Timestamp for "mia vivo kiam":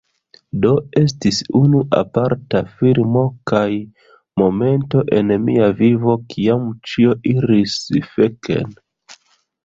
5.49-6.65